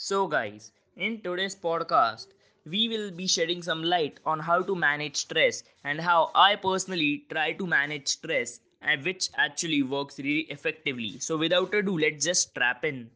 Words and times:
So, 0.00 0.28
guys, 0.28 0.72
in 0.96 1.20
today's 1.20 1.54
podcast, 1.54 2.28
we 2.64 2.88
will 2.88 3.10
be 3.10 3.26
shedding 3.26 3.62
some 3.62 3.82
light 3.82 4.18
on 4.24 4.38
how 4.38 4.62
to 4.62 4.74
manage 4.74 5.16
stress 5.16 5.62
and 5.84 6.00
how 6.00 6.30
I 6.34 6.56
personally 6.56 7.26
try 7.30 7.52
to 7.52 7.66
manage 7.66 8.08
stress 8.08 8.60
and 8.80 9.04
which 9.04 9.28
actually 9.36 9.82
works 9.82 10.18
really 10.18 10.46
effectively. 10.50 11.18
So, 11.18 11.36
without 11.36 11.74
ado, 11.74 11.98
let's 11.98 12.24
just 12.24 12.48
strap 12.48 12.82
in. 12.84 13.10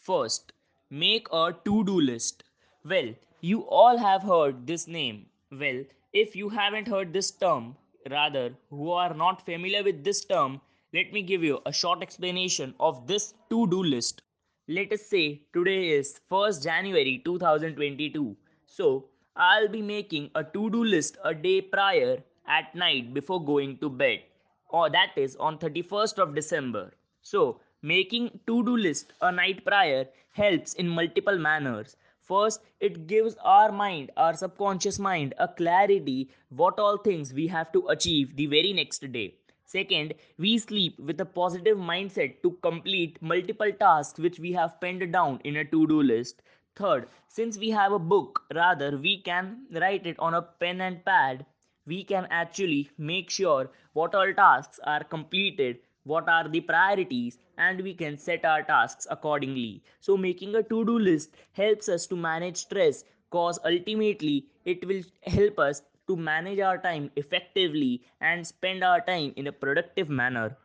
First, 0.00 0.52
make 0.90 1.28
a 1.32 1.54
to 1.64 1.84
do 1.84 1.98
list. 1.98 2.44
Well, 2.84 3.14
you 3.40 3.62
all 3.68 3.96
have 3.96 4.22
heard 4.22 4.66
this 4.66 4.86
name. 4.86 5.30
Well, 5.50 5.82
if 6.12 6.36
you 6.36 6.50
haven't 6.50 6.88
heard 6.88 7.14
this 7.14 7.30
term, 7.30 7.76
rather, 8.10 8.52
who 8.68 8.90
are 8.90 9.14
not 9.14 9.46
familiar 9.46 9.82
with 9.82 10.04
this 10.04 10.24
term, 10.26 10.60
let 10.92 11.10
me 11.12 11.22
give 11.22 11.42
you 11.42 11.62
a 11.64 11.72
short 11.72 12.02
explanation 12.02 12.74
of 12.80 13.06
this 13.06 13.32
to 13.48 13.66
do 13.68 13.82
list. 13.82 14.20
Let 14.68 14.92
us 14.92 15.02
say 15.02 15.42
today 15.52 15.90
is 15.90 16.18
1st 16.28 16.64
January 16.64 17.22
2022. 17.24 18.36
So, 18.66 19.04
I'll 19.36 19.68
be 19.68 19.80
making 19.80 20.30
a 20.34 20.42
to 20.42 20.70
do 20.70 20.82
list 20.82 21.18
a 21.24 21.32
day 21.32 21.60
prior 21.60 22.24
at 22.48 22.74
night 22.74 23.14
before 23.14 23.44
going 23.44 23.78
to 23.78 23.88
bed, 23.88 24.22
or 24.70 24.90
that 24.90 25.12
is 25.14 25.36
on 25.36 25.58
31st 25.58 26.18
of 26.18 26.34
December. 26.34 26.92
So, 27.22 27.60
making 27.80 28.40
to 28.48 28.64
do 28.64 28.76
list 28.76 29.12
a 29.20 29.30
night 29.30 29.64
prior 29.64 30.08
helps 30.32 30.74
in 30.74 30.88
multiple 30.88 31.38
manners. 31.38 31.96
First, 32.22 32.62
it 32.80 33.06
gives 33.06 33.36
our 33.44 33.70
mind, 33.70 34.10
our 34.16 34.34
subconscious 34.34 34.98
mind, 34.98 35.34
a 35.38 35.46
clarity 35.46 36.30
what 36.48 36.80
all 36.80 36.96
things 36.96 37.32
we 37.32 37.46
have 37.46 37.70
to 37.70 37.86
achieve 37.86 38.34
the 38.34 38.46
very 38.46 38.72
next 38.72 39.12
day. 39.12 39.36
Second, 39.66 40.14
we 40.38 40.56
sleep 40.58 40.98
with 40.98 41.20
a 41.20 41.24
positive 41.26 41.76
mindset 41.76 42.40
to 42.42 42.52
complete 42.62 43.20
multiple 43.20 43.72
tasks 43.72 44.18
which 44.18 44.38
we 44.38 44.52
have 44.52 44.80
penned 44.80 45.12
down 45.12 45.40
in 45.44 45.56
a 45.56 45.64
to 45.64 45.86
do 45.86 46.02
list. 46.02 46.40
Third, 46.76 47.08
since 47.28 47.58
we 47.58 47.70
have 47.70 47.92
a 47.92 47.98
book, 47.98 48.44
rather, 48.54 48.96
we 48.96 49.20
can 49.20 49.66
write 49.72 50.06
it 50.06 50.18
on 50.20 50.34
a 50.34 50.42
pen 50.42 50.80
and 50.80 51.04
pad. 51.04 51.44
We 51.84 52.04
can 52.04 52.28
actually 52.30 52.90
make 52.96 53.28
sure 53.28 53.70
what 53.92 54.14
all 54.14 54.32
tasks 54.32 54.78
are 54.84 55.02
completed, 55.02 55.80
what 56.04 56.28
are 56.28 56.48
the 56.48 56.60
priorities, 56.60 57.38
and 57.58 57.80
we 57.82 57.92
can 57.92 58.16
set 58.16 58.44
our 58.44 58.62
tasks 58.62 59.06
accordingly. 59.10 59.82
So, 60.00 60.16
making 60.16 60.54
a 60.54 60.62
to 60.62 60.84
do 60.84 60.98
list 60.98 61.34
helps 61.52 61.88
us 61.88 62.06
to 62.06 62.16
manage 62.16 62.56
stress 62.56 63.04
because 63.30 63.58
ultimately 63.64 64.46
it 64.64 64.86
will 64.86 65.02
help 65.22 65.58
us 65.58 65.82
to 66.06 66.16
manage 66.16 66.60
our 66.60 66.78
time 66.78 67.10
effectively 67.16 68.02
and 68.20 68.46
spend 68.46 68.84
our 68.84 69.00
time 69.00 69.32
in 69.36 69.46
a 69.46 69.52
productive 69.52 70.08
manner. 70.08 70.56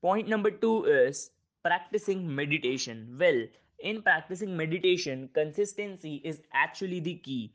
Point 0.00 0.28
number 0.28 0.50
two 0.50 0.84
is 0.84 1.30
practicing 1.62 2.34
meditation. 2.34 3.16
Well, 3.18 3.46
in 3.78 4.02
practicing 4.02 4.56
meditation, 4.56 5.28
consistency 5.34 6.20
is 6.24 6.42
actually 6.52 7.00
the 7.00 7.14
key. 7.14 7.52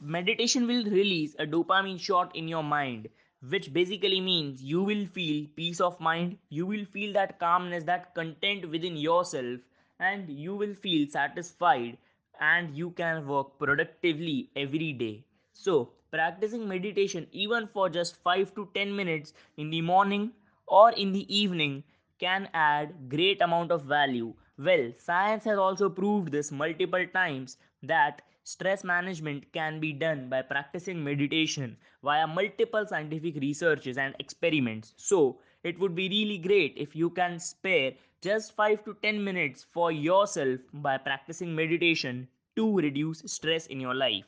Meditation 0.00 0.66
will 0.66 0.84
release 0.84 1.34
a 1.38 1.46
dopamine 1.46 1.98
shot 2.00 2.34
in 2.36 2.48
your 2.48 2.62
mind, 2.62 3.08
which 3.48 3.72
basically 3.72 4.20
means 4.20 4.62
you 4.62 4.82
will 4.82 5.06
feel 5.06 5.46
peace 5.56 5.80
of 5.80 5.98
mind, 6.00 6.38
you 6.48 6.66
will 6.66 6.84
feel 6.84 7.12
that 7.14 7.38
calmness, 7.38 7.84
that 7.84 8.14
content 8.14 8.68
within 8.70 8.96
yourself, 8.96 9.60
and 10.00 10.28
you 10.28 10.54
will 10.54 10.74
feel 10.74 11.08
satisfied 11.08 11.96
and 12.40 12.76
you 12.76 12.90
can 12.90 13.26
work 13.26 13.58
productively 13.58 14.50
every 14.56 14.92
day. 14.92 15.24
So, 15.52 15.90
practicing 16.10 16.68
meditation 16.68 17.26
even 17.32 17.66
for 17.66 17.88
just 17.88 18.16
5 18.16 18.54
to 18.54 18.68
10 18.74 18.94
minutes 18.94 19.32
in 19.56 19.70
the 19.70 19.80
morning 19.80 20.32
or 20.66 20.90
in 20.92 21.12
the 21.12 21.26
evening 21.34 21.82
can 22.18 22.48
add 22.54 22.94
great 23.08 23.40
amount 23.42 23.70
of 23.70 23.84
value. 23.84 24.34
Well, 24.58 24.92
science 24.98 25.44
has 25.44 25.58
also 25.58 25.88
proved 25.88 26.32
this 26.32 26.50
multiple 26.50 27.06
times 27.14 27.58
that 27.82 28.22
stress 28.42 28.82
management 28.82 29.52
can 29.52 29.78
be 29.78 29.92
done 29.92 30.28
by 30.28 30.42
practicing 30.42 31.02
meditation 31.04 31.76
via 32.02 32.26
multiple 32.26 32.86
scientific 32.86 33.36
researches 33.36 33.98
and 33.98 34.14
experiments. 34.18 34.94
So, 34.96 35.38
it 35.62 35.78
would 35.78 35.94
be 35.94 36.08
really 36.08 36.38
great 36.38 36.74
if 36.76 36.96
you 36.96 37.10
can 37.10 37.38
spare 37.38 37.92
just 38.20 38.56
5 38.56 38.84
to 38.84 38.96
10 39.02 39.22
minutes 39.22 39.64
for 39.70 39.92
yourself 39.92 40.60
by 40.72 40.98
practicing 40.98 41.54
meditation 41.54 42.26
to 42.56 42.76
reduce 42.78 43.22
stress 43.26 43.66
in 43.66 43.80
your 43.80 43.94
life. 43.94 44.24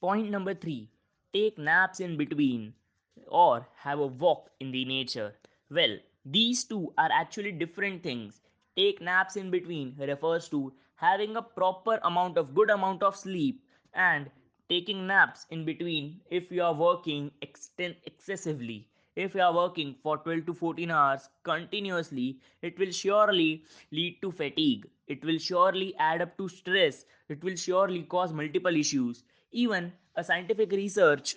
Point 0.00 0.30
number 0.30 0.54
three 0.54 0.88
take 1.34 1.58
naps 1.58 2.00
in 2.00 2.16
between 2.16 2.74
or 3.26 3.68
have 3.76 3.98
a 3.98 4.06
walk 4.06 4.50
in 4.60 4.70
the 4.70 4.84
nature. 4.84 5.34
Well, 5.70 5.98
these 6.24 6.64
two 6.64 6.94
are 6.96 7.10
actually 7.12 7.52
different 7.52 8.02
things. 8.02 8.40
Take 8.76 9.00
naps 9.00 9.36
in 9.36 9.50
between 9.50 9.94
refers 9.98 10.48
to 10.50 10.72
having 10.94 11.36
a 11.36 11.42
proper 11.42 11.98
amount 12.04 12.38
of 12.38 12.54
good 12.54 12.70
amount 12.70 13.02
of 13.02 13.16
sleep 13.16 13.62
and 13.92 14.30
taking 14.68 15.06
naps 15.06 15.46
in 15.50 15.64
between 15.64 16.20
if 16.30 16.50
you 16.50 16.62
are 16.62 16.74
working 16.74 17.30
exten- 17.42 17.96
excessively. 18.04 18.88
If 19.14 19.34
you 19.34 19.42
are 19.42 19.54
working 19.54 19.94
for 20.02 20.18
12 20.18 20.46
to 20.46 20.54
14 20.54 20.90
hours 20.90 21.28
continuously, 21.42 22.40
it 22.62 22.78
will 22.78 22.92
surely 22.92 23.64
lead 23.90 24.20
to 24.22 24.30
fatigue. 24.30 24.88
It 25.06 25.24
will 25.24 25.38
surely 25.38 25.94
add 25.98 26.22
up 26.22 26.36
to 26.38 26.48
stress. 26.48 27.04
It 27.28 27.42
will 27.42 27.56
surely 27.56 28.02
cause 28.02 28.32
multiple 28.32 28.74
issues. 28.76 29.24
Even 29.52 29.92
a 30.14 30.24
scientific 30.24 30.70
research 30.72 31.36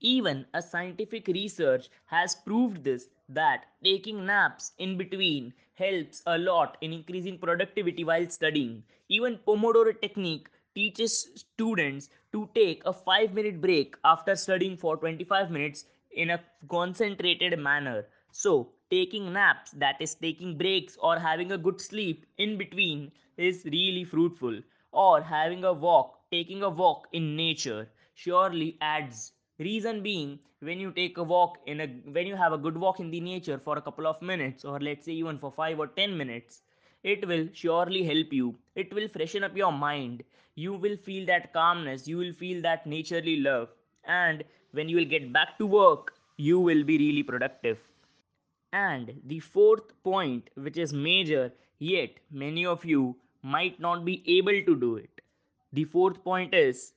even 0.00 0.46
a 0.54 0.62
scientific 0.62 1.26
research 1.26 1.88
has 2.06 2.36
proved 2.36 2.84
this 2.84 3.08
that 3.28 3.64
taking 3.82 4.24
naps 4.24 4.72
in 4.78 4.96
between 4.96 5.52
helps 5.74 6.22
a 6.26 6.38
lot 6.38 6.76
in 6.80 6.92
increasing 6.92 7.36
productivity 7.38 8.04
while 8.04 8.28
studying. 8.30 8.84
Even 9.08 9.38
Pomodoro 9.46 10.00
technique 10.00 10.48
teaches 10.74 11.28
students 11.34 12.10
to 12.32 12.48
take 12.54 12.82
a 12.84 12.92
5 12.92 13.34
minute 13.34 13.60
break 13.60 13.96
after 14.04 14.36
studying 14.36 14.76
for 14.76 14.96
25 14.96 15.50
minutes 15.50 15.84
in 16.12 16.30
a 16.30 16.40
concentrated 16.68 17.58
manner. 17.58 18.06
So, 18.30 18.70
taking 18.90 19.32
naps, 19.32 19.72
that 19.72 19.96
is, 20.00 20.14
taking 20.14 20.56
breaks 20.56 20.96
or 21.02 21.18
having 21.18 21.50
a 21.52 21.58
good 21.58 21.80
sleep 21.80 22.24
in 22.36 22.56
between, 22.56 23.10
is 23.36 23.64
really 23.64 24.04
fruitful. 24.04 24.60
Or 24.92 25.20
having 25.22 25.64
a 25.64 25.72
walk, 25.72 26.17
taking 26.30 26.62
a 26.62 26.68
walk 26.70 27.06
in 27.12 27.36
nature, 27.36 27.88
surely 28.14 28.76
adds. 28.80 29.32
Reason 29.58 30.02
being, 30.02 30.38
when 30.60 30.78
you 30.80 30.90
take 30.92 31.18
a 31.18 31.22
walk 31.22 31.58
in 31.66 31.80
a 31.80 31.86
when 32.16 32.26
you 32.26 32.36
have 32.36 32.52
a 32.52 32.58
good 32.58 32.76
walk 32.76 33.00
in 33.00 33.10
the 33.10 33.20
nature 33.20 33.58
for 33.58 33.76
a 33.78 33.82
couple 33.82 34.06
of 34.06 34.20
minutes, 34.22 34.64
or 34.64 34.78
let's 34.80 35.06
say 35.06 35.12
even 35.12 35.38
for 35.38 35.50
five 35.52 35.78
or 35.78 35.86
ten 35.88 36.16
minutes, 36.16 36.62
it 37.02 37.26
will 37.26 37.48
surely 37.52 38.02
help 38.04 38.32
you. 38.32 38.54
It 38.74 38.92
will 38.94 39.08
freshen 39.08 39.44
up 39.44 39.56
your 39.56 39.72
mind. 39.72 40.22
You 40.54 40.74
will 40.74 40.96
feel 40.96 41.26
that 41.26 41.52
calmness, 41.52 42.06
you 42.08 42.16
will 42.18 42.32
feel 42.32 42.62
that 42.62 42.86
naturally 42.86 43.36
love, 43.40 43.68
and 44.04 44.44
when 44.72 44.88
you 44.88 44.96
will 44.96 45.12
get 45.16 45.32
back 45.32 45.58
to 45.58 45.66
work, 45.66 46.14
you 46.36 46.58
will 46.60 46.84
be 46.84 46.98
really 46.98 47.22
productive. 47.22 47.78
And 48.72 49.20
the 49.26 49.40
fourth 49.40 50.02
point, 50.02 50.50
which 50.54 50.76
is 50.78 50.92
major, 50.92 51.52
yet 51.78 52.10
many 52.30 52.64
of 52.66 52.84
you 52.84 53.16
might 53.42 53.78
not 53.78 54.04
be 54.04 54.22
able 54.38 54.62
to 54.62 54.76
do 54.76 54.96
it. 54.96 55.20
The 55.72 55.84
fourth 55.84 56.22
point 56.22 56.54
is 56.54 56.92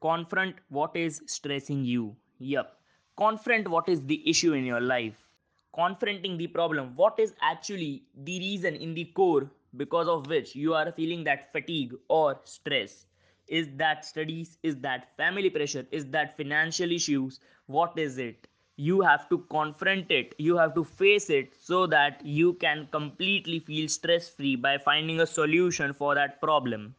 confront 0.00 0.56
what 0.68 0.94
is 0.96 1.22
stressing 1.26 1.84
you. 1.84 2.16
Yup, 2.38 2.80
confront 3.16 3.66
what 3.68 3.88
is 3.88 4.04
the 4.06 4.28
issue 4.28 4.52
in 4.52 4.64
your 4.64 4.80
life. 4.80 5.30
Confronting 5.74 6.36
the 6.36 6.46
problem, 6.46 6.94
what 6.96 7.18
is 7.18 7.34
actually 7.40 8.04
the 8.14 8.38
reason 8.38 8.74
in 8.76 8.94
the 8.94 9.04
core 9.06 9.50
because 9.76 10.06
of 10.08 10.26
which 10.28 10.54
you 10.54 10.74
are 10.74 10.92
feeling 10.92 11.24
that 11.24 11.50
fatigue 11.52 11.94
or 12.08 12.40
stress. 12.44 13.06
Is 13.48 13.68
that 13.76 14.04
studies? 14.04 14.58
Is 14.62 14.76
that 14.80 15.16
family 15.16 15.50
pressure? 15.50 15.86
Is 15.90 16.06
that 16.10 16.36
financial 16.36 16.92
issues? 16.92 17.40
What 17.66 17.98
is 17.98 18.18
it? 18.18 18.46
You 18.76 19.00
have 19.02 19.28
to 19.30 19.38
confront 19.50 20.10
it, 20.10 20.34
you 20.38 20.56
have 20.56 20.74
to 20.74 20.84
face 20.84 21.30
it 21.30 21.54
so 21.58 21.86
that 21.86 22.24
you 22.24 22.54
can 22.54 22.88
completely 22.90 23.60
feel 23.60 23.88
stress 23.88 24.28
free 24.28 24.56
by 24.56 24.78
finding 24.78 25.20
a 25.20 25.26
solution 25.26 25.92
for 25.94 26.14
that 26.14 26.40
problem. 26.40 26.94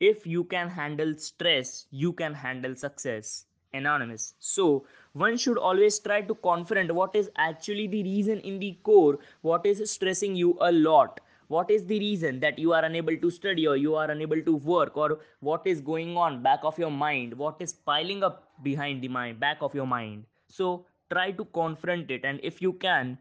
If 0.00 0.26
you 0.26 0.44
can 0.44 0.68
handle 0.68 1.14
stress, 1.16 1.86
you 1.90 2.12
can 2.12 2.34
handle 2.34 2.74
success. 2.76 3.46
Anonymous. 3.74 4.34
So, 4.38 4.86
one 5.12 5.36
should 5.36 5.58
always 5.58 5.98
try 5.98 6.22
to 6.22 6.34
confront 6.36 6.92
what 6.92 7.14
is 7.14 7.30
actually 7.36 7.86
the 7.88 8.02
reason 8.02 8.40
in 8.40 8.58
the 8.58 8.78
core, 8.82 9.18
what 9.42 9.66
is 9.66 9.90
stressing 9.90 10.36
you 10.36 10.56
a 10.60 10.72
lot. 10.72 11.20
What 11.48 11.70
is 11.70 11.84
the 11.86 11.98
reason 11.98 12.40
that 12.40 12.58
you 12.58 12.72
are 12.72 12.84
unable 12.84 13.16
to 13.16 13.30
study 13.30 13.66
or 13.66 13.76
you 13.76 13.94
are 13.94 14.10
unable 14.10 14.40
to 14.42 14.56
work 14.56 14.96
or 14.96 15.18
what 15.40 15.66
is 15.66 15.80
going 15.80 16.16
on 16.16 16.42
back 16.42 16.60
of 16.62 16.78
your 16.78 16.90
mind? 16.90 17.34
What 17.34 17.56
is 17.60 17.72
piling 17.72 18.22
up 18.22 18.50
behind 18.62 19.02
the 19.02 19.08
mind, 19.08 19.40
back 19.40 19.58
of 19.62 19.74
your 19.74 19.86
mind? 19.86 20.24
So, 20.48 20.86
try 21.10 21.32
to 21.32 21.44
confront 21.46 22.10
it 22.10 22.24
and 22.24 22.38
if 22.42 22.62
you 22.62 22.72
can, 22.74 23.18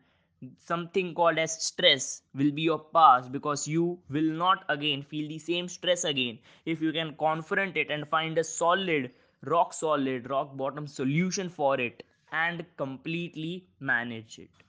something 0.60 1.14
called 1.14 1.38
as 1.38 1.64
stress 1.64 2.22
will 2.34 2.52
be 2.52 2.62
your 2.64 2.80
past 2.80 3.32
because 3.32 3.68
you 3.68 4.00
will 4.10 4.32
not 4.44 4.64
again 4.70 5.02
feel 5.02 5.28
the 5.28 5.40
same 5.40 5.68
stress 5.68 6.04
again. 6.04 6.40
If 6.66 6.82
you 6.82 6.92
can 6.92 7.16
confront 7.16 7.78
it 7.78 7.90
and 7.92 8.08
find 8.08 8.38
a 8.38 8.44
solid 8.44 9.12
rock 9.44 9.74
solid 9.74 10.30
rock 10.30 10.56
bottom 10.58 10.88
solution 10.88 11.50
for 11.50 11.80
it 11.80 12.04
and 12.32 12.66
completely 12.78 13.68
manage 13.80 14.40
it 14.40 14.67